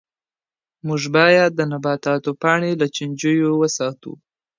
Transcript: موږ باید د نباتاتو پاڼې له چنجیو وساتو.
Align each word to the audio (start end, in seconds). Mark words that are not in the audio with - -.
موږ 0.87 1.01
باید 1.15 1.49
د 1.55 1.61
نباتاتو 1.71 2.31
پاڼې 2.41 2.71
له 2.81 2.87
چنجیو 2.95 3.51
وساتو. 3.61 4.13